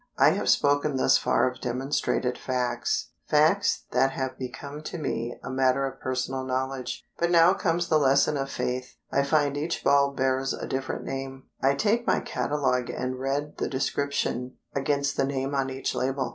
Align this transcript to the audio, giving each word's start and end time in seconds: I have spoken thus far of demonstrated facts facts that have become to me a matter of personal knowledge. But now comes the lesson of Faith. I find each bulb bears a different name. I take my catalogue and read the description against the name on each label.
I 0.17 0.31
have 0.31 0.49
spoken 0.49 0.97
thus 0.97 1.19
far 1.19 1.47
of 1.47 1.61
demonstrated 1.61 2.35
facts 2.35 3.11
facts 3.27 3.83
that 3.91 4.13
have 4.13 4.35
become 4.35 4.81
to 4.81 4.97
me 4.97 5.37
a 5.43 5.51
matter 5.51 5.85
of 5.85 5.99
personal 6.01 6.43
knowledge. 6.43 7.03
But 7.19 7.29
now 7.29 7.53
comes 7.53 7.87
the 7.87 7.99
lesson 7.99 8.35
of 8.35 8.49
Faith. 8.49 8.95
I 9.11 9.21
find 9.21 9.55
each 9.55 9.83
bulb 9.83 10.17
bears 10.17 10.53
a 10.55 10.65
different 10.65 11.03
name. 11.05 11.43
I 11.61 11.75
take 11.75 12.07
my 12.07 12.19
catalogue 12.19 12.89
and 12.89 13.19
read 13.19 13.57
the 13.59 13.69
description 13.69 14.57
against 14.73 15.17
the 15.17 15.25
name 15.25 15.53
on 15.53 15.69
each 15.69 15.93
label. 15.93 16.29